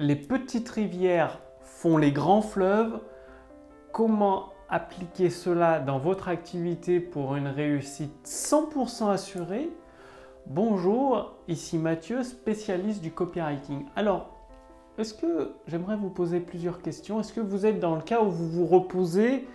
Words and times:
les 0.00 0.16
petites 0.16 0.70
rivières 0.70 1.40
font 1.60 1.98
les 1.98 2.10
grands 2.10 2.40
fleuves. 2.40 3.00
Comment 3.92 4.48
appliquer 4.70 5.28
cela 5.28 5.78
dans 5.78 5.98
votre 5.98 6.28
activité 6.28 7.00
pour 7.00 7.36
une 7.36 7.48
réussite 7.48 8.14
100% 8.24 9.10
assurée? 9.10 9.68
Bonjour, 10.46 11.34
ici 11.48 11.76
Mathieu, 11.76 12.22
spécialiste 12.22 13.02
du 13.02 13.10
copywriting. 13.10 13.84
Alors, 13.94 14.30
est-ce 14.96 15.12
que 15.12 15.52
j'aimerais 15.66 15.96
vous 15.96 16.08
poser 16.08 16.40
plusieurs 16.40 16.80
questions? 16.80 17.20
Est-ce 17.20 17.34
que 17.34 17.40
vous 17.40 17.66
êtes 17.66 17.78
dans 17.78 17.94
le 17.94 18.02
cas 18.02 18.22
où 18.22 18.30
vous 18.30 18.48
vous 18.48 18.66
reposez 18.66 19.46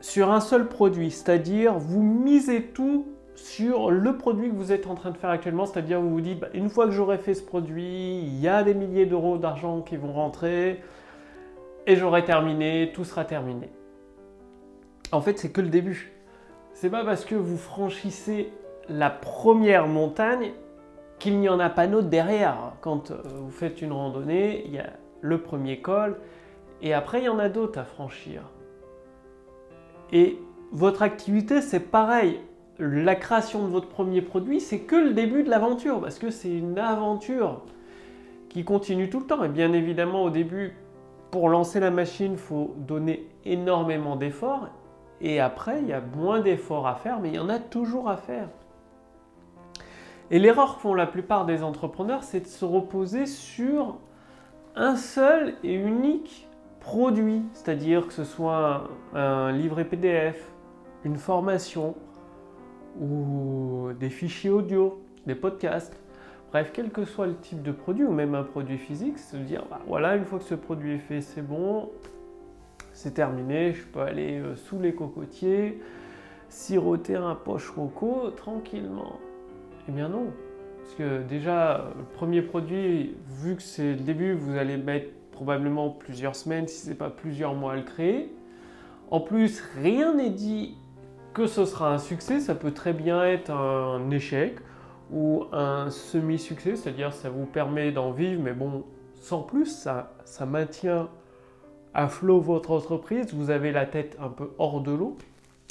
sur 0.00 0.30
un 0.30 0.40
seul 0.40 0.68
produit, 0.68 1.10
c'est-à-dire 1.10 1.78
vous 1.80 2.02
misez 2.02 2.62
tout 2.62 3.06
sur 3.34 3.90
le 3.90 4.16
produit 4.16 4.50
que 4.50 4.54
vous 4.54 4.72
êtes 4.72 4.86
en 4.86 4.94
train 4.94 5.10
de 5.10 5.16
faire 5.16 5.30
actuellement, 5.30 5.66
c'est-à-dire 5.66 6.00
vous 6.00 6.10
vous 6.10 6.20
dites, 6.20 6.40
bah, 6.40 6.48
une 6.54 6.68
fois 6.68 6.86
que 6.86 6.92
j'aurai 6.92 7.18
fait 7.18 7.34
ce 7.34 7.42
produit, 7.42 8.20
il 8.20 8.40
y 8.40 8.48
a 8.48 8.62
des 8.62 8.74
milliers 8.74 9.06
d'euros 9.06 9.38
d'argent 9.38 9.80
qui 9.80 9.96
vont 9.96 10.12
rentrer, 10.12 10.80
et 11.86 11.96
j'aurai 11.96 12.24
terminé, 12.24 12.92
tout 12.94 13.04
sera 13.04 13.24
terminé. 13.24 13.70
En 15.10 15.20
fait, 15.20 15.38
c'est 15.38 15.50
que 15.50 15.60
le 15.60 15.68
début. 15.68 16.12
C'est 16.74 16.90
pas 16.90 17.04
parce 17.04 17.24
que 17.24 17.34
vous 17.34 17.58
franchissez 17.58 18.50
la 18.88 19.10
première 19.10 19.86
montagne 19.86 20.52
qu'il 21.18 21.38
n'y 21.38 21.48
en 21.48 21.60
a 21.60 21.70
pas 21.70 21.86
d'autre 21.86 22.08
derrière. 22.08 22.72
Quand 22.80 23.10
euh, 23.10 23.22
vous 23.24 23.50
faites 23.50 23.82
une 23.82 23.92
randonnée, 23.92 24.64
il 24.66 24.72
y 24.72 24.78
a 24.78 24.90
le 25.20 25.38
premier 25.38 25.80
col, 25.80 26.18
et 26.80 26.94
après, 26.94 27.20
il 27.20 27.24
y 27.24 27.28
en 27.28 27.38
a 27.38 27.48
d'autres 27.48 27.78
à 27.78 27.84
franchir. 27.84 28.42
Et 30.12 30.38
votre 30.72 31.02
activité, 31.02 31.62
c'est 31.62 31.80
pareil 31.80 32.40
la 32.84 33.14
création 33.14 33.64
de 33.64 33.70
votre 33.70 33.88
premier 33.88 34.22
produit, 34.22 34.60
c'est 34.60 34.80
que 34.80 34.96
le 34.96 35.12
début 35.12 35.42
de 35.42 35.50
l'aventure, 35.50 36.00
parce 36.00 36.18
que 36.18 36.30
c'est 36.30 36.52
une 36.52 36.78
aventure 36.78 37.62
qui 38.48 38.64
continue 38.64 39.08
tout 39.08 39.20
le 39.20 39.26
temps. 39.26 39.44
Et 39.44 39.48
bien 39.48 39.72
évidemment, 39.72 40.24
au 40.24 40.30
début, 40.30 40.74
pour 41.30 41.48
lancer 41.48 41.80
la 41.80 41.90
machine, 41.90 42.32
il 42.32 42.38
faut 42.38 42.74
donner 42.76 43.28
énormément 43.44 44.16
d'efforts. 44.16 44.68
Et 45.20 45.40
après, 45.40 45.80
il 45.80 45.88
y 45.88 45.92
a 45.92 46.02
moins 46.16 46.40
d'efforts 46.40 46.86
à 46.86 46.96
faire, 46.96 47.20
mais 47.20 47.28
il 47.28 47.36
y 47.36 47.38
en 47.38 47.48
a 47.48 47.58
toujours 47.58 48.08
à 48.08 48.16
faire. 48.16 48.48
Et 50.30 50.38
l'erreur 50.38 50.76
que 50.76 50.80
font 50.80 50.94
la 50.94 51.06
plupart 51.06 51.46
des 51.46 51.62
entrepreneurs, 51.62 52.22
c'est 52.22 52.40
de 52.40 52.46
se 52.46 52.64
reposer 52.64 53.26
sur 53.26 53.98
un 54.74 54.96
seul 54.96 55.54
et 55.62 55.74
unique 55.74 56.48
produit, 56.80 57.42
c'est-à-dire 57.52 58.06
que 58.06 58.12
ce 58.12 58.24
soit 58.24 58.88
un 59.14 59.52
livret 59.52 59.84
PDF, 59.84 60.52
une 61.04 61.16
formation, 61.16 61.94
ou 63.00 63.90
des 63.98 64.10
fichiers 64.10 64.50
audio, 64.50 65.02
des 65.26 65.34
podcasts. 65.34 65.96
Bref, 66.50 66.70
quel 66.72 66.90
que 66.90 67.04
soit 67.04 67.26
le 67.26 67.36
type 67.36 67.62
de 67.62 67.72
produit 67.72 68.04
ou 68.04 68.12
même 68.12 68.34
un 68.34 68.42
produit 68.42 68.76
physique, 68.76 69.18
se 69.18 69.36
dire 69.36 69.64
bah, 69.70 69.80
voilà, 69.86 70.16
une 70.16 70.24
fois 70.24 70.38
que 70.38 70.44
ce 70.44 70.54
produit 70.54 70.94
est 70.94 70.98
fait, 70.98 71.22
c'est 71.22 71.40
bon, 71.40 71.88
c'est 72.92 73.14
terminé, 73.14 73.72
je 73.72 73.84
peux 73.86 74.00
aller 74.00 74.38
euh, 74.38 74.54
sous 74.54 74.78
les 74.78 74.94
cocotiers, 74.94 75.80
siroter 76.48 77.16
un 77.16 77.34
poche 77.34 77.70
roco 77.70 78.30
tranquillement. 78.36 79.18
Eh 79.88 79.92
bien 79.92 80.10
non, 80.10 80.26
parce 80.82 80.94
que 80.94 81.22
déjà, 81.22 81.90
le 81.96 82.04
premier 82.04 82.42
produit, 82.42 83.16
vu 83.26 83.56
que 83.56 83.62
c'est 83.62 83.94
le 83.94 84.00
début, 84.00 84.34
vous 84.34 84.56
allez 84.56 84.76
mettre 84.76 85.08
probablement 85.30 85.88
plusieurs 85.90 86.36
semaines, 86.36 86.68
si 86.68 86.82
ce 86.84 86.90
n'est 86.90 86.94
pas 86.94 87.08
plusieurs 87.08 87.54
mois 87.54 87.72
à 87.72 87.76
le 87.76 87.82
créer. 87.82 88.30
En 89.10 89.20
plus, 89.20 89.62
rien 89.80 90.14
n'est 90.14 90.30
dit 90.30 90.76
que 91.34 91.46
ce 91.46 91.64
sera 91.64 91.92
un 91.92 91.98
succès, 91.98 92.40
ça 92.40 92.54
peut 92.54 92.72
très 92.72 92.92
bien 92.92 93.24
être 93.24 93.50
un 93.50 94.10
échec 94.10 94.56
ou 95.10 95.44
un 95.52 95.90
semi-succès, 95.90 96.76
c'est-à-dire 96.76 97.12
ça 97.12 97.30
vous 97.30 97.46
permet 97.46 97.92
d'en 97.92 98.12
vivre, 98.12 98.42
mais 98.42 98.52
bon, 98.52 98.84
sans 99.14 99.42
plus, 99.42 99.66
ça, 99.66 100.14
ça 100.24 100.46
maintient 100.46 101.08
à 101.94 102.08
flot 102.08 102.40
votre 102.40 102.70
entreprise, 102.70 103.32
vous 103.34 103.50
avez 103.50 103.72
la 103.72 103.86
tête 103.86 104.16
un 104.20 104.28
peu 104.28 104.50
hors 104.58 104.80
de 104.80 104.92
l'eau. 104.92 105.16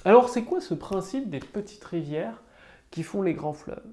Alors 0.06 0.30
c'est 0.30 0.44
quoi 0.44 0.62
ce 0.62 0.73
principe 0.73 1.30
des 1.30 1.40
petites 1.40 1.84
rivières 1.84 2.44
qui 2.91 3.03
font 3.03 3.22
les 3.22 3.34
grands 3.34 3.53
fleuves? 3.53 3.86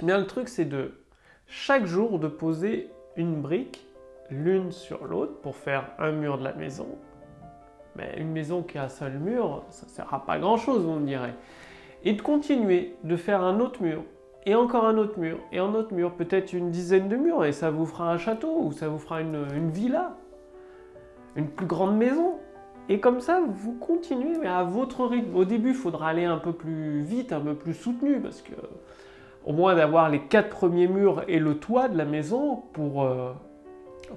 Eh 0.00 0.06
Bien 0.06 0.18
le 0.18 0.26
truc 0.26 0.48
c'est 0.48 0.64
de 0.64 1.04
chaque 1.46 1.86
jour 1.86 2.18
de 2.18 2.28
poser 2.28 2.88
une 3.16 3.40
brique 3.42 3.84
l'une 4.30 4.72
sur 4.72 5.04
l'autre 5.04 5.40
pour 5.40 5.56
faire 5.56 5.90
un 5.98 6.12
mur 6.12 6.38
de 6.38 6.44
la 6.44 6.54
maison, 6.54 6.88
mais 7.96 8.14
une 8.18 8.30
maison 8.30 8.62
qui 8.62 8.78
a 8.78 8.84
un 8.84 8.88
seul 8.88 9.18
mur, 9.18 9.64
ça 9.70 9.86
ne 9.86 9.90
sert 9.90 10.14
à 10.14 10.24
pas 10.24 10.38
grand-chose, 10.38 10.84
me 10.86 11.06
direz. 11.06 11.34
Et 12.04 12.14
de 12.14 12.22
continuer 12.22 12.96
de 13.04 13.16
faire 13.16 13.42
un 13.42 13.60
autre 13.60 13.82
mur, 13.82 14.02
et 14.44 14.54
encore 14.54 14.84
un 14.84 14.96
autre 14.96 15.18
mur, 15.18 15.38
et 15.52 15.58
un 15.58 15.74
autre 15.74 15.94
mur, 15.94 16.12
peut-être 16.12 16.52
une 16.52 16.70
dizaine 16.70 17.08
de 17.08 17.16
murs, 17.16 17.44
et 17.44 17.52
ça 17.52 17.70
vous 17.70 17.86
fera 17.86 18.10
un 18.12 18.18
château, 18.18 18.58
ou 18.60 18.72
ça 18.72 18.88
vous 18.88 18.98
fera 18.98 19.20
une, 19.20 19.70
villa, 19.70 20.16
une 21.36 21.48
plus 21.48 21.66
grande 21.66 21.96
maison. 21.96 22.38
Et 22.88 22.98
comme 22.98 23.20
ça, 23.20 23.40
vous 23.46 23.74
continuez, 23.74 24.36
mais 24.40 24.48
à 24.48 24.64
votre 24.64 25.04
rythme. 25.04 25.36
Au 25.36 25.44
début, 25.44 25.70
il 25.70 25.74
faudra 25.76 26.08
aller 26.08 26.24
un 26.24 26.38
peu 26.38 26.52
plus 26.52 27.00
vite, 27.02 27.32
un 27.32 27.40
peu 27.40 27.54
plus 27.54 27.74
soutenu, 27.74 28.20
parce 28.20 28.42
que 28.42 28.54
au 29.44 29.52
moins 29.52 29.74
d'avoir 29.74 30.08
les 30.08 30.20
quatre 30.20 30.50
premiers 30.50 30.88
murs 30.88 31.22
et 31.28 31.38
le 31.38 31.58
toit 31.58 31.88
de 31.88 31.96
la 31.96 32.04
maison 32.04 32.62
pour, 32.72 33.02
euh, 33.02 33.32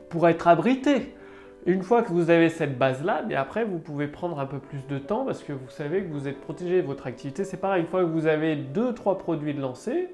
pour 0.09 0.28
être 0.28 0.47
abrité. 0.47 1.16
Une 1.65 1.81
fois 1.81 2.03
que 2.03 2.11
vous 2.13 2.29
avez 2.29 2.49
cette 2.49 2.77
base-là, 2.77 3.23
mais 3.27 3.33
après 3.33 3.65
vous 3.65 3.79
pouvez 3.79 4.07
prendre 4.07 4.39
un 4.39 4.45
peu 4.45 4.59
plus 4.59 4.85
de 4.85 4.99
temps 4.99 5.25
parce 5.25 5.41
que 5.41 5.51
vous 5.51 5.69
savez 5.69 6.03
que 6.03 6.11
vous 6.11 6.27
êtes 6.27 6.39
protégé. 6.39 6.81
Votre 6.81 7.07
activité, 7.07 7.43
c'est 7.43 7.57
pareil. 7.57 7.81
Une 7.81 7.87
fois 7.87 8.01
que 8.01 8.09
vous 8.09 8.27
avez 8.27 8.55
deux, 8.55 8.93
trois 8.93 9.17
produits 9.17 9.55
de 9.55 9.61
lancer, 9.61 10.09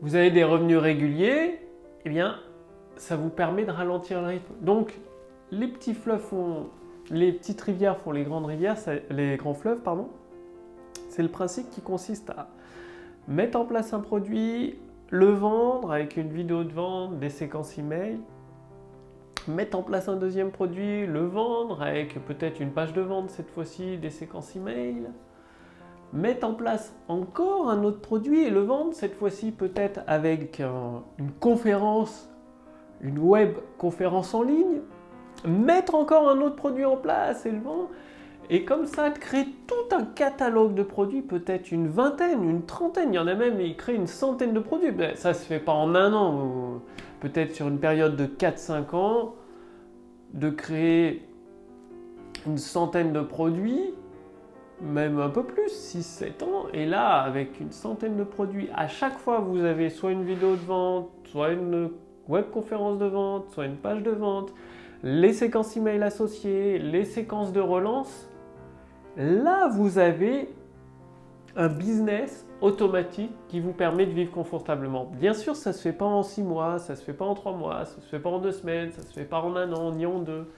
vous 0.00 0.14
avez 0.14 0.30
des 0.30 0.44
revenus 0.44 0.78
réguliers, 0.78 1.60
eh 2.06 2.08
bien, 2.08 2.36
ça 2.96 3.16
vous 3.16 3.28
permet 3.28 3.64
de 3.64 3.70
ralentir 3.70 4.22
le 4.22 4.28
rythme. 4.28 4.54
Donc, 4.62 4.98
les 5.50 5.68
petits 5.68 5.94
fleuves 5.94 6.20
font, 6.20 6.68
les 7.10 7.32
petites 7.32 7.60
rivières 7.60 7.98
font 7.98 8.12
les 8.12 8.24
grandes 8.24 8.46
rivières, 8.46 8.76
les 9.10 9.36
grands 9.36 9.54
fleuves, 9.54 9.80
pardon. 9.80 10.08
C'est 11.10 11.22
le 11.22 11.28
principe 11.28 11.68
qui 11.70 11.82
consiste 11.82 12.30
à 12.30 12.48
mettre 13.28 13.58
en 13.58 13.66
place 13.66 13.92
un 13.92 14.00
produit, 14.00 14.78
le 15.10 15.28
vendre 15.28 15.92
avec 15.92 16.16
une 16.16 16.30
vidéo 16.30 16.64
de 16.64 16.72
vente, 16.72 17.18
des 17.18 17.30
séquences 17.30 17.76
email, 17.76 18.18
mettre 19.48 19.78
en 19.78 19.82
place 19.82 20.08
un 20.08 20.16
deuxième 20.16 20.50
produit, 20.50 21.06
le 21.06 21.26
vendre 21.26 21.82
avec 21.82 22.24
peut-être 22.26 22.60
une 22.60 22.70
page 22.70 22.92
de 22.92 23.00
vente 23.00 23.30
cette 23.30 23.50
fois-ci, 23.50 23.98
des 23.98 24.10
séquences 24.10 24.54
email, 24.56 25.08
mettre 26.12 26.46
en 26.46 26.54
place 26.54 26.94
encore 27.08 27.68
un 27.70 27.82
autre 27.84 28.00
produit 28.00 28.42
et 28.44 28.50
le 28.50 28.60
vendre 28.60 28.94
cette 28.94 29.14
fois-ci 29.14 29.52
peut-être 29.52 30.00
avec 30.06 30.60
une 31.18 31.32
conférence, 31.40 32.28
une 33.00 33.18
web 33.18 33.56
conférence 33.78 34.34
en 34.34 34.42
ligne, 34.42 34.80
mettre 35.46 35.94
encore 35.94 36.28
un 36.28 36.40
autre 36.40 36.56
produit 36.56 36.84
en 36.84 36.96
place 36.96 37.46
et 37.46 37.50
le 37.50 37.60
vendre. 37.60 37.90
Et 38.48 38.64
comme 38.64 38.86
ça, 38.86 39.10
créer 39.10 39.46
tout 39.66 39.94
un 39.94 40.04
catalogue 40.04 40.74
de 40.74 40.84
produits, 40.84 41.22
peut-être 41.22 41.72
une 41.72 41.88
vingtaine, 41.88 42.48
une 42.48 42.64
trentaine, 42.64 43.12
il 43.12 43.16
y 43.16 43.18
en 43.18 43.26
a 43.26 43.34
même, 43.34 43.60
ils 43.60 43.76
créent 43.76 43.96
une 43.96 44.06
centaine 44.06 44.52
de 44.52 44.60
produits. 44.60 44.92
Ben, 44.92 45.16
ça 45.16 45.30
ne 45.30 45.34
se 45.34 45.40
fait 45.40 45.58
pas 45.58 45.72
en 45.72 45.96
un 45.96 46.12
an 46.12 46.80
peut-être 47.28 47.54
sur 47.54 47.68
une 47.68 47.78
période 47.78 48.16
de 48.16 48.26
4-5 48.26 48.94
ans, 48.94 49.34
de 50.32 50.50
créer 50.50 51.28
une 52.46 52.58
centaine 52.58 53.12
de 53.12 53.20
produits, 53.20 53.94
même 54.80 55.18
un 55.18 55.30
peu 55.30 55.42
plus, 55.42 55.70
6-7 55.70 56.44
ans, 56.44 56.66
et 56.72 56.86
là, 56.86 57.20
avec 57.22 57.60
une 57.60 57.72
centaine 57.72 58.16
de 58.16 58.24
produits, 58.24 58.68
à 58.74 58.88
chaque 58.88 59.18
fois, 59.18 59.40
vous 59.40 59.64
avez 59.64 59.90
soit 59.90 60.12
une 60.12 60.24
vidéo 60.24 60.52
de 60.52 60.64
vente, 60.66 61.08
soit 61.24 61.52
une 61.52 61.90
web 62.28 62.50
conférence 62.50 62.98
de 62.98 63.06
vente, 63.06 63.50
soit 63.50 63.66
une 63.66 63.76
page 63.76 64.02
de 64.02 64.10
vente, 64.10 64.52
les 65.02 65.32
séquences 65.32 65.76
email 65.76 66.02
associées, 66.02 66.78
les 66.78 67.04
séquences 67.04 67.52
de 67.52 67.60
relance, 67.60 68.30
là, 69.16 69.68
vous 69.68 69.98
avez 69.98 70.48
un 71.56 71.68
business 71.68 72.46
automatique 72.60 73.32
qui 73.48 73.60
vous 73.60 73.72
permet 73.72 74.06
de 74.06 74.12
vivre 74.12 74.30
confortablement. 74.30 75.06
Bien 75.06 75.32
sûr, 75.32 75.56
ça 75.56 75.70
ne 75.70 75.74
se 75.74 75.80
fait 75.80 75.92
pas 75.92 76.04
en 76.04 76.22
six 76.22 76.42
mois, 76.42 76.78
ça 76.78 76.96
se 76.96 77.02
fait 77.02 77.14
pas 77.14 77.24
en 77.24 77.34
trois 77.34 77.52
mois, 77.52 77.84
ça 77.84 78.00
se 78.00 78.06
fait 78.06 78.18
pas 78.18 78.30
en 78.30 78.38
deux 78.38 78.52
semaines, 78.52 78.92
ça 78.92 79.00
ne 79.02 79.06
se 79.06 79.12
fait 79.12 79.24
pas 79.24 79.40
en 79.40 79.56
un 79.56 79.72
an, 79.72 79.92
ni 79.92 80.06
en 80.06 80.18
deux. 80.18 80.50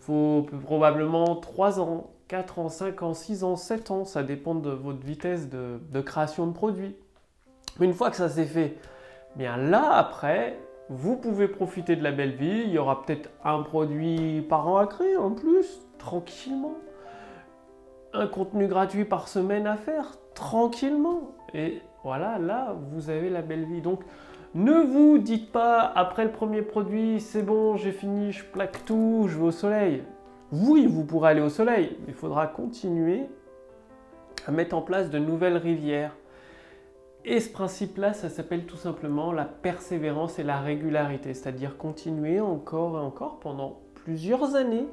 Faut 0.00 0.46
probablement 0.64 1.36
trois 1.36 1.78
ans, 1.78 2.10
quatre 2.26 2.58
ans, 2.58 2.68
cinq 2.68 3.02
ans, 3.02 3.12
six 3.12 3.44
ans, 3.44 3.56
sept 3.56 3.90
ans, 3.90 4.04
ça 4.04 4.22
dépend 4.22 4.54
de 4.54 4.70
votre 4.70 5.04
vitesse 5.04 5.48
de, 5.50 6.00
création 6.00 6.46
de 6.46 6.52
produits. 6.52 6.96
Une 7.80 7.92
fois 7.92 8.10
que 8.10 8.16
ça 8.16 8.28
s'est 8.28 8.46
fait, 8.46 8.76
bien 9.36 9.56
là 9.56 9.92
après, 9.92 10.58
vous 10.88 11.16
pouvez 11.16 11.48
profiter 11.48 11.96
de 11.96 12.02
la 12.02 12.12
belle 12.12 12.34
vie. 12.34 12.62
Il 12.64 12.70
y 12.70 12.78
aura 12.78 13.02
peut-être 13.02 13.30
un 13.44 13.62
produit 13.62 14.40
par 14.48 14.66
an 14.68 14.78
à 14.78 14.86
créer 14.86 15.16
en 15.16 15.32
plus, 15.32 15.80
tranquillement. 15.98 16.76
Un 18.12 18.26
contenu 18.26 18.66
gratuit 18.66 19.04
par 19.04 19.28
semaine 19.28 19.66
à 19.66 19.76
faire, 19.76 20.16
tranquillement. 20.34 21.32
Et 21.54 21.80
voilà, 22.02 22.38
là, 22.38 22.76
vous 22.92 23.08
avez 23.10 23.30
la 23.30 23.42
belle 23.42 23.64
vie. 23.64 23.80
Donc, 23.80 24.00
ne 24.54 24.72
vous 24.72 25.18
dites 25.18 25.52
pas, 25.52 25.80
après 25.80 26.24
le 26.24 26.32
premier 26.32 26.62
produit, 26.62 27.20
c'est 27.20 27.42
bon, 27.42 27.76
j'ai 27.76 27.92
fini, 27.92 28.32
je 28.32 28.44
plaque 28.44 28.84
tout, 28.84 29.26
je 29.28 29.38
vais 29.38 29.44
au 29.44 29.50
soleil. 29.52 30.02
Oui, 30.50 30.86
vous 30.86 31.04
pourrez 31.04 31.30
aller 31.30 31.40
au 31.40 31.48
soleil, 31.48 31.96
mais 32.00 32.08
il 32.08 32.14
faudra 32.14 32.48
continuer 32.48 33.26
à 34.46 34.50
mettre 34.50 34.74
en 34.74 34.82
place 34.82 35.08
de 35.10 35.20
nouvelles 35.20 35.56
rivières. 35.56 36.16
Et 37.24 37.38
ce 37.38 37.52
principe-là, 37.52 38.12
ça 38.12 38.28
s'appelle 38.28 38.64
tout 38.64 38.76
simplement 38.76 39.30
la 39.30 39.44
persévérance 39.44 40.40
et 40.40 40.42
la 40.42 40.58
régularité, 40.58 41.34
c'est-à-dire 41.34 41.76
continuer 41.76 42.40
encore 42.40 42.96
et 42.96 43.02
encore 43.02 43.38
pendant 43.38 43.78
plusieurs 43.94 44.56
années. 44.56 44.88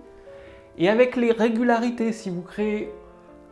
Et 0.78 0.90
avec 0.90 1.16
les 1.16 1.32
régularités, 1.32 2.12
si 2.12 2.30
vous 2.30 2.44
créez 2.44 2.94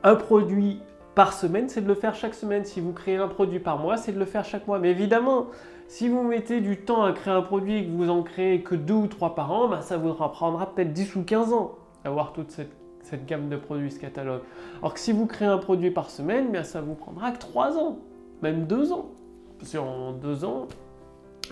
un 0.05 0.15
produit 0.15 0.79
par 1.15 1.33
semaine, 1.33 1.67
c'est 1.67 1.81
de 1.81 1.87
le 1.87 1.95
faire 1.95 2.13
chaque 2.13 2.35
semaine. 2.35 2.63
Si 2.63 2.79
vous 2.79 2.93
créez 2.93 3.17
un 3.17 3.27
produit 3.27 3.59
par 3.59 3.79
mois, 3.79 3.97
c'est 3.97 4.11
de 4.11 4.19
le 4.19 4.25
faire 4.25 4.45
chaque 4.45 4.67
mois. 4.67 4.77
Mais 4.77 4.91
évidemment, 4.91 5.47
si 5.87 6.07
vous 6.07 6.21
mettez 6.21 6.61
du 6.61 6.77
temps 6.77 7.03
à 7.03 7.11
créer 7.11 7.33
un 7.33 7.41
produit 7.41 7.77
et 7.77 7.85
que 7.85 7.91
vous 7.91 8.11
en 8.11 8.21
créez 8.21 8.61
que 8.61 8.75
deux 8.75 8.93
ou 8.93 9.07
trois 9.07 9.33
par 9.33 9.51
an, 9.51 9.67
ben, 9.67 9.81
ça 9.81 9.97
vous 9.97 10.13
prendra 10.13 10.73
peut-être 10.73 10.93
10 10.93 11.15
ou 11.15 11.23
15 11.23 11.53
ans 11.53 11.71
d'avoir 12.03 12.33
toute 12.33 12.51
cette, 12.51 13.25
gamme 13.25 13.49
de 13.49 13.57
produits, 13.57 13.89
ce 13.89 13.99
catalogue. 13.99 14.41
Alors 14.79 14.93
que 14.93 14.99
si 14.99 15.11
vous 15.11 15.25
créez 15.25 15.47
un 15.47 15.57
produit 15.57 15.89
par 15.89 16.11
semaine, 16.11 16.51
ben, 16.51 16.63
ça 16.63 16.81
vous 16.81 16.93
prendra 16.93 17.31
que 17.31 17.39
3 17.39 17.75
ans, 17.79 17.97
même 18.43 18.67
2 18.67 18.91
ans. 18.91 19.09
Parce 19.57 19.71
qu'en 19.71 20.11
2 20.11 20.45
ans, 20.45 20.67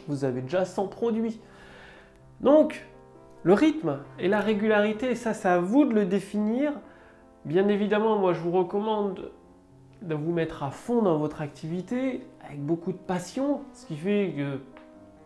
vous 0.08 0.26
avez 0.26 0.42
déjà 0.42 0.64
100 0.64 0.88
produits. 0.90 1.40
Donc, 2.40 2.86
le 3.42 3.54
rythme 3.54 3.98
et 4.20 4.28
la 4.28 4.42
régularité, 4.42 5.16
ça, 5.16 5.34
c'est 5.34 5.48
à 5.48 5.58
vous 5.58 5.86
de 5.86 5.94
le 5.96 6.06
définir. 6.06 6.74
Bien 7.46 7.68
évidemment, 7.68 8.18
moi, 8.18 8.32
je 8.32 8.40
vous 8.40 8.52
recommande 8.52 9.32
de 10.02 10.16
vous 10.16 10.32
mettre 10.32 10.64
à 10.64 10.72
fond 10.72 11.02
dans 11.02 11.18
votre 11.18 11.42
activité 11.42 12.26
avec 12.46 12.64
beaucoup 12.64 12.94
de 12.94 12.98
passion, 12.98 13.62
ce 13.74 13.86
qui 13.86 13.98
fait 13.98 14.34
que 14.36 14.58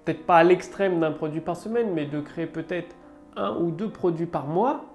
peut-être 0.03 0.25
pas 0.25 0.37
à 0.37 0.43
l'extrême 0.43 0.99
d'un 0.99 1.11
produit 1.11 1.41
par 1.41 1.55
semaine, 1.55 1.93
mais 1.93 2.05
de 2.05 2.19
créer 2.19 2.47
peut-être 2.47 2.95
un 3.35 3.55
ou 3.57 3.69
deux 3.69 3.89
produits 3.89 4.25
par 4.25 4.47
mois. 4.47 4.85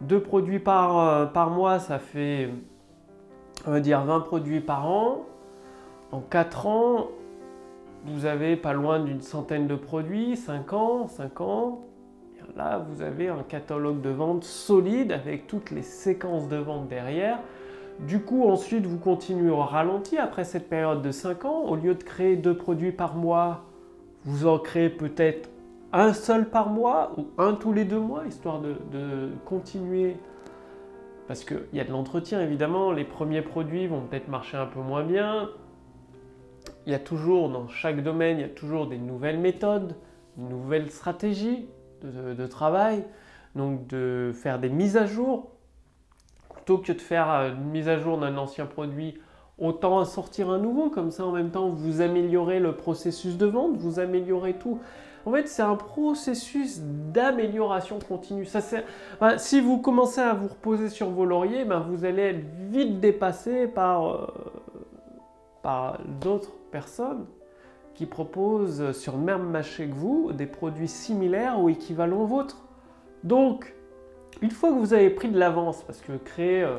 Deux 0.00 0.20
produits 0.20 0.58
par, 0.58 0.98
euh, 0.98 1.50
mois, 1.50 1.78
ça 1.78 2.00
fait, 2.00 2.50
on 3.64 3.70
va 3.70 3.78
dire, 3.78 4.02
20 4.02 4.20
produits 4.20 4.60
par 4.60 4.90
an. 4.90 5.26
En 6.10 6.20
4 6.20 6.66
ans, 6.66 7.08
vous 8.06 8.26
avez 8.26 8.56
pas 8.56 8.72
loin 8.72 8.98
d'une 8.98 9.20
centaine 9.20 9.68
de 9.68 9.76
produits, 9.76 10.36
5 10.36 10.72
ans, 10.72 11.06
5 11.06 11.40
ans. 11.40 11.82
Là, 12.56 12.78
vous 12.88 13.02
avez 13.02 13.28
un 13.28 13.42
catalogue 13.42 14.00
de 14.00 14.10
vente 14.10 14.44
solide 14.44 15.12
avec 15.12 15.46
toutes 15.46 15.70
les 15.70 15.82
séquences 15.82 16.48
de 16.48 16.56
vente 16.56 16.88
derrière. 16.88 17.38
Du 18.00 18.20
coup, 18.20 18.48
ensuite, 18.48 18.86
vous 18.86 18.98
continuez 18.98 19.50
au 19.50 19.58
ralenti 19.58 20.18
après 20.18 20.44
cette 20.44 20.68
période 20.68 21.02
de 21.02 21.10
5 21.10 21.44
ans. 21.44 21.62
Au 21.64 21.76
lieu 21.76 21.94
de 21.94 22.02
créer 22.02 22.36
deux 22.36 22.56
produits 22.56 22.92
par 22.92 23.14
mois, 23.14 23.62
vous 24.24 24.46
en 24.46 24.58
créez 24.58 24.88
peut-être 24.88 25.48
un 25.92 26.12
seul 26.12 26.48
par 26.48 26.70
mois 26.70 27.12
ou 27.16 27.26
un 27.38 27.54
tous 27.54 27.72
les 27.72 27.84
deux 27.84 28.00
mois, 28.00 28.24
histoire 28.26 28.60
de, 28.60 29.30
continuer. 29.44 30.16
Parce 31.28 31.44
qu'il 31.44 31.66
y 31.72 31.80
a 31.80 31.84
de 31.84 31.90
l'entretien, 31.90 32.40
évidemment. 32.40 32.92
Les 32.92 33.04
premiers 33.04 33.42
produits 33.42 33.86
vont 33.86 34.00
peut-être 34.00 34.28
marcher 34.28 34.56
un 34.56 34.66
peu 34.66 34.80
moins 34.80 35.04
bien. 35.04 35.50
Il 36.86 36.92
y 36.92 36.94
a 36.94 36.98
toujours, 36.98 37.48
dans 37.48 37.68
chaque 37.68 38.02
domaine, 38.02 38.38
il 38.38 38.42
y 38.42 38.44
a 38.44 38.48
toujours 38.48 38.86
des 38.86 38.98
nouvelles 38.98 39.38
méthodes, 39.38 39.94
de 40.36 40.48
nouvelles 40.48 40.90
stratégies 40.90 41.66
de 42.04 42.46
travail. 42.46 43.04
Donc 43.54 43.86
de 43.86 44.32
faire 44.34 44.58
des 44.58 44.68
mises 44.68 44.96
à 44.96 45.06
jour 45.06 45.54
plutôt 46.54 46.78
que 46.78 46.92
de 46.92 47.00
faire 47.00 47.30
euh, 47.30 47.50
une 47.50 47.70
mise 47.70 47.88
à 47.88 47.98
jour 47.98 48.18
d'un 48.18 48.36
ancien 48.36 48.66
produit, 48.66 49.14
autant 49.58 50.04
sortir 50.04 50.50
un 50.50 50.58
nouveau, 50.58 50.88
comme 50.88 51.10
ça 51.10 51.24
en 51.24 51.32
même 51.32 51.50
temps 51.50 51.68
vous 51.68 52.00
améliorez 52.00 52.58
le 52.58 52.74
processus 52.74 53.36
de 53.36 53.46
vente, 53.46 53.76
vous 53.76 54.00
améliorez 54.00 54.54
tout. 54.54 54.80
En 55.26 55.32
fait, 55.32 55.48
c'est 55.48 55.62
un 55.62 55.76
processus 55.76 56.80
d'amélioration 56.80 57.98
continue. 57.98 58.44
Ça, 58.44 58.60
si 59.38 59.60
vous 59.60 59.78
commencez 59.78 60.20
à 60.20 60.34
vous 60.34 60.48
reposer 60.48 60.90
sur 60.90 61.08
vos 61.08 61.24
lauriers, 61.24 61.64
ben, 61.64 61.80
vous 61.80 62.04
allez 62.04 62.22
être 62.22 62.44
vite 62.70 63.00
dépassé 63.00 63.66
par, 63.66 64.06
euh, 64.06 64.26
par 65.62 65.98
d'autres 66.20 66.52
personnes 66.70 67.24
qui 67.94 68.06
proposent 68.06 68.92
sur 68.92 69.16
le 69.16 69.22
même 69.22 69.50
marché 69.50 69.86
que 69.86 69.94
vous 69.94 70.32
des 70.32 70.46
produits 70.46 70.88
similaires 70.88 71.60
ou 71.60 71.68
équivalents 71.68 72.22
aux 72.22 72.26
vôtres. 72.26 72.64
Donc, 73.22 73.74
une 74.42 74.50
fois 74.50 74.70
que 74.70 74.78
vous 74.78 74.94
avez 74.94 75.10
pris 75.10 75.28
de 75.28 75.38
l'avance, 75.38 75.82
parce 75.82 76.00
que 76.00 76.12
créer 76.12 76.62
euh, 76.62 76.78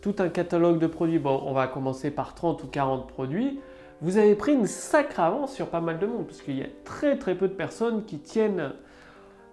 tout 0.00 0.16
un 0.18 0.28
catalogue 0.28 0.78
de 0.78 0.86
produits, 0.86 1.18
bon, 1.18 1.42
on 1.44 1.52
va 1.52 1.66
commencer 1.66 2.10
par 2.10 2.34
30 2.34 2.64
ou 2.64 2.66
40 2.66 3.06
produits, 3.08 3.60
vous 4.00 4.16
avez 4.18 4.34
pris 4.34 4.52
une 4.52 4.66
sacrée 4.66 5.22
avance 5.22 5.52
sur 5.52 5.68
pas 5.68 5.80
mal 5.80 5.98
de 5.98 6.06
monde, 6.06 6.26
parce 6.26 6.42
qu'il 6.42 6.58
y 6.58 6.62
a 6.62 6.68
très 6.84 7.18
très 7.18 7.34
peu 7.34 7.48
de 7.48 7.54
personnes 7.54 8.04
qui 8.04 8.18
tiennent 8.18 8.72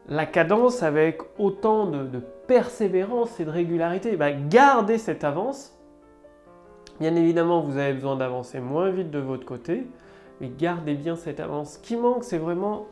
la 0.08 0.26
cadence 0.26 0.84
avec 0.84 1.22
autant 1.38 1.86
de, 1.86 2.20
persévérance 2.48 3.40
et 3.40 3.46
de 3.46 3.50
régularité. 3.50 4.18
Bah, 4.18 4.32
gardez 4.32 4.98
cette 4.98 5.24
avance. 5.24 5.78
Bien 7.00 7.16
évidemment, 7.16 7.62
vous 7.62 7.78
avez 7.78 7.94
besoin 7.94 8.18
d'avancer 8.18 8.60
moins 8.60 8.90
vite 8.90 9.10
de 9.10 9.20
votre 9.20 9.46
côté, 9.46 9.88
mais 10.42 10.50
gardez 10.50 10.96
bien 10.96 11.16
cette 11.16 11.40
avance. 11.40 11.74
Ce 11.74 11.80
qui 11.80 11.96
manque, 11.96 12.24
c'est 12.24 12.40
vraiment 12.40 12.88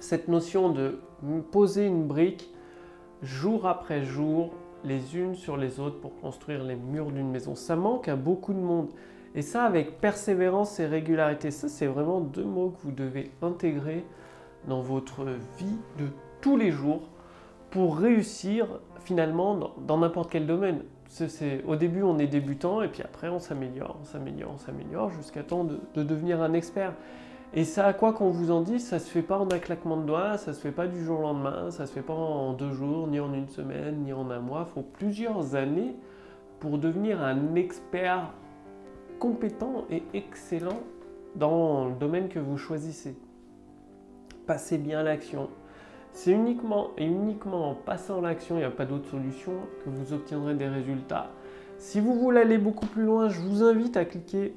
cette 0.00 0.28
notion 0.28 0.70
de 0.70 0.98
poser 1.52 1.86
une 1.86 2.06
brique 2.06 2.50
jour 3.22 3.66
après 3.66 4.02
jour, 4.02 4.54
les 4.82 5.16
unes 5.16 5.34
sur 5.34 5.58
les 5.58 5.78
autres 5.78 6.00
pour 6.00 6.18
construire 6.20 6.64
les 6.64 6.74
murs 6.76 7.12
d'une 7.12 7.30
maison. 7.30 7.54
Ça 7.54 7.76
manque 7.76 8.08
à 8.08 8.16
beaucoup 8.16 8.54
de 8.54 8.58
monde. 8.58 8.88
Et 9.34 9.42
ça, 9.42 9.64
avec 9.64 10.00
persévérance 10.00 10.80
et 10.80 10.86
régularité, 10.86 11.50
ça, 11.50 11.68
c'est 11.68 11.86
vraiment 11.86 12.20
deux 12.20 12.44
mots 12.44 12.70
que 12.70 12.82
vous 12.82 12.92
devez 12.92 13.30
intégrer 13.42 14.04
dans 14.66 14.80
votre 14.80 15.24
vie 15.58 15.78
de 15.98 16.06
tous 16.40 16.56
les 16.56 16.70
jours 16.70 17.02
pour 17.70 17.98
réussir 17.98 18.80
finalement 19.00 19.74
dans 19.86 19.98
n'importe 19.98 20.30
quel 20.30 20.46
domaine. 20.46 20.82
Au 21.66 21.76
début, 21.76 22.02
on 22.02 22.18
est 22.18 22.26
débutant 22.26 22.82
et 22.82 22.88
puis 22.88 23.02
après, 23.02 23.28
on 23.28 23.38
s'améliore, 23.38 23.96
on 24.00 24.04
s'améliore, 24.04 24.52
on 24.54 24.58
s'améliore 24.58 25.10
jusqu'à 25.10 25.42
temps 25.42 25.64
de, 25.64 25.78
de 25.94 26.02
devenir 26.02 26.42
un 26.42 26.52
expert. 26.52 26.92
Et 27.54 27.64
ça, 27.64 27.92
quoi 27.92 28.12
qu'on 28.12 28.30
vous 28.30 28.50
en 28.50 28.60
dise, 28.60 28.86
ça 28.86 28.98
se 28.98 29.08
fait 29.08 29.22
pas 29.22 29.38
en 29.38 29.50
un 29.50 29.58
claquement 29.58 29.96
de 29.96 30.04
doigts, 30.04 30.36
ça 30.36 30.52
se 30.52 30.60
fait 30.60 30.72
pas 30.72 30.86
du 30.86 31.02
jour 31.02 31.20
au 31.20 31.22
lendemain, 31.22 31.70
ça 31.70 31.86
se 31.86 31.92
fait 31.92 32.02
pas 32.02 32.12
en 32.12 32.52
deux 32.52 32.72
jours, 32.72 33.06
ni 33.06 33.20
en 33.20 33.32
une 33.32 33.48
semaine, 33.48 34.02
ni 34.02 34.12
en 34.12 34.30
un 34.30 34.40
mois. 34.40 34.66
Il 34.68 34.72
faut 34.74 34.82
plusieurs 34.82 35.54
années 35.54 35.96
pour 36.60 36.78
devenir 36.78 37.22
un 37.22 37.54
expert 37.54 38.32
compétent 39.18 39.84
et 39.90 40.02
excellent 40.12 40.80
dans 41.36 41.86
le 41.86 41.94
domaine 41.94 42.28
que 42.28 42.38
vous 42.38 42.58
choisissez. 42.58 43.16
Passez 44.46 44.78
bien 44.78 45.02
l'action. 45.02 45.48
C'est 46.16 46.30
uniquement 46.30 46.92
et 46.96 47.04
uniquement 47.04 47.72
en 47.72 47.74
passant 47.74 48.22
l'action, 48.22 48.56
il 48.56 48.60
n'y 48.60 48.64
a 48.64 48.70
pas 48.70 48.86
d'autre 48.86 49.06
solution, 49.10 49.52
que 49.84 49.90
vous 49.90 50.14
obtiendrez 50.14 50.54
des 50.54 50.66
résultats. 50.66 51.30
Si 51.76 52.00
vous 52.00 52.14
voulez 52.14 52.40
aller 52.40 52.56
beaucoup 52.56 52.86
plus 52.86 53.02
loin, 53.02 53.28
je 53.28 53.38
vous 53.38 53.62
invite 53.62 53.98
à 53.98 54.06
cliquer 54.06 54.54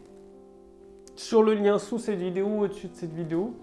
sur 1.18 1.44
le 1.44 1.54
lien 1.56 1.78
sous 1.78 2.00
cette 2.00 2.18
vidéo 2.18 2.48
ou 2.48 2.64
au-dessus 2.64 2.88
de 2.88 2.96
cette 2.96 3.14
vidéo 3.14 3.54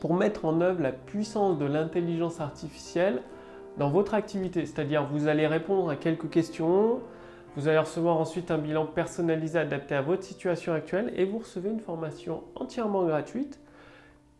pour 0.00 0.14
mettre 0.14 0.46
en 0.46 0.62
œuvre 0.62 0.80
la 0.80 0.92
puissance 0.92 1.58
de 1.58 1.66
l'intelligence 1.66 2.40
artificielle 2.40 3.20
dans 3.76 3.90
votre 3.90 4.14
activité. 4.14 4.64
C'est-à-dire 4.64 5.06
vous 5.12 5.28
allez 5.28 5.46
répondre 5.46 5.90
à 5.90 5.96
quelques 5.96 6.30
questions, 6.30 7.00
vous 7.54 7.68
allez 7.68 7.76
recevoir 7.76 8.16
ensuite 8.16 8.50
un 8.50 8.56
bilan 8.56 8.86
personnalisé 8.86 9.58
adapté 9.58 9.94
à 9.94 10.00
votre 10.00 10.22
situation 10.22 10.72
actuelle 10.72 11.12
et 11.16 11.26
vous 11.26 11.40
recevez 11.40 11.68
une 11.68 11.80
formation 11.80 12.44
entièrement 12.54 13.04
gratuite 13.04 13.60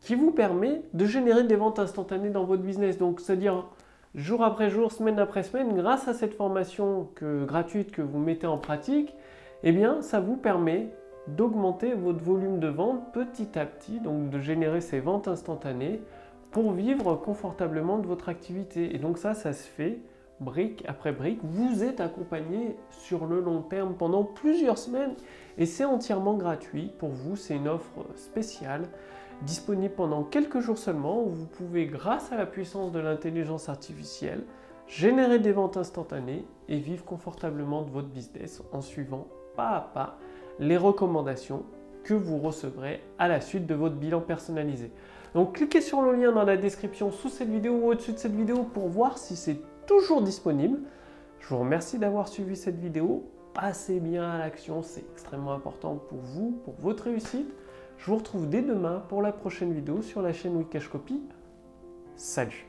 qui 0.00 0.14
vous 0.14 0.30
permet 0.30 0.82
de 0.94 1.04
générer 1.04 1.44
des 1.44 1.56
ventes 1.56 1.78
instantanées 1.78 2.30
dans 2.30 2.44
votre 2.44 2.62
business. 2.62 2.98
Donc 2.98 3.20
c'est-à-dire 3.20 3.66
jour 4.14 4.42
après 4.42 4.70
jour, 4.70 4.92
semaine 4.92 5.18
après 5.18 5.42
semaine, 5.42 5.74
grâce 5.74 6.08
à 6.08 6.14
cette 6.14 6.34
formation 6.34 7.08
gratuite 7.20 7.90
que 7.90 8.02
vous 8.02 8.18
mettez 8.18 8.46
en 8.46 8.58
pratique, 8.58 9.14
eh 9.62 9.72
bien 9.72 10.02
ça 10.02 10.20
vous 10.20 10.36
permet 10.36 10.88
d'augmenter 11.26 11.92
votre 11.92 12.22
volume 12.22 12.58
de 12.58 12.68
vente 12.68 13.12
petit 13.12 13.58
à 13.58 13.66
petit, 13.66 14.00
donc 14.00 14.30
de 14.30 14.40
générer 14.40 14.80
ces 14.80 15.00
ventes 15.00 15.28
instantanées 15.28 16.00
pour 16.50 16.72
vivre 16.72 17.14
confortablement 17.16 17.98
de 17.98 18.06
votre 18.06 18.28
activité. 18.28 18.94
Et 18.94 18.98
donc 18.98 19.18
ça, 19.18 19.34
ça 19.34 19.52
se 19.52 19.66
fait 19.66 19.98
brique 20.40 20.84
après 20.86 21.12
brique. 21.12 21.40
Vous 21.42 21.84
êtes 21.84 22.00
accompagné 22.00 22.76
sur 22.90 23.26
le 23.26 23.40
long 23.40 23.60
terme 23.60 23.94
pendant 23.94 24.24
plusieurs 24.24 24.78
semaines 24.78 25.14
et 25.58 25.66
c'est 25.66 25.84
entièrement 25.84 26.34
gratuit 26.34 26.92
pour 26.98 27.10
vous. 27.10 27.36
C'est 27.36 27.56
une 27.56 27.68
offre 27.68 28.06
spéciale 28.14 28.82
disponible 29.42 29.94
pendant 29.94 30.24
quelques 30.24 30.60
jours 30.60 30.78
seulement 30.78 31.22
où 31.22 31.30
vous 31.30 31.46
pouvez, 31.46 31.86
grâce 31.86 32.32
à 32.32 32.36
la 32.36 32.46
puissance 32.46 32.92
de 32.92 32.98
l'intelligence 32.98 33.68
artificielle, 33.68 34.44
générer 34.86 35.38
des 35.38 35.52
ventes 35.52 35.76
instantanées 35.76 36.44
et 36.68 36.78
vivre 36.78 37.04
confortablement 37.04 37.82
de 37.82 37.90
votre 37.90 38.08
business 38.08 38.62
en 38.72 38.80
suivant 38.80 39.28
pas 39.54 39.70
à 39.70 39.80
pas 39.80 40.18
les 40.58 40.76
recommandations 40.76 41.64
que 42.04 42.14
vous 42.14 42.38
recevrez 42.38 43.02
à 43.18 43.28
la 43.28 43.40
suite 43.40 43.66
de 43.66 43.74
votre 43.74 43.96
bilan 43.96 44.20
personnalisé. 44.20 44.90
Donc 45.34 45.56
cliquez 45.56 45.80
sur 45.80 46.00
le 46.00 46.14
lien 46.14 46.32
dans 46.32 46.44
la 46.44 46.56
description 46.56 47.12
sous 47.12 47.28
cette 47.28 47.50
vidéo 47.50 47.74
ou 47.74 47.90
au-dessus 47.90 48.12
de 48.12 48.18
cette 48.18 48.34
vidéo 48.34 48.62
pour 48.62 48.88
voir 48.88 49.18
si 49.18 49.36
c'est 49.36 49.60
toujours 49.86 50.22
disponible. 50.22 50.78
Je 51.40 51.48
vous 51.48 51.58
remercie 51.58 51.98
d'avoir 51.98 52.28
suivi 52.28 52.56
cette 52.56 52.78
vidéo. 52.78 53.24
Passez 53.52 54.00
bien 54.00 54.30
à 54.30 54.38
l'action, 54.38 54.82
c'est 54.82 55.04
extrêmement 55.12 55.52
important 55.52 55.96
pour 55.96 56.18
vous, 56.18 56.60
pour 56.64 56.74
votre 56.80 57.04
réussite. 57.04 57.52
Je 57.98 58.06
vous 58.06 58.16
retrouve 58.16 58.48
dès 58.48 58.62
demain 58.62 59.02
pour 59.08 59.22
la 59.22 59.32
prochaine 59.32 59.72
vidéo 59.72 60.02
sur 60.02 60.22
la 60.22 60.32
chaîne 60.32 60.56
Wikash 60.56 60.88
Copy. 60.88 61.20
Salut 62.16 62.67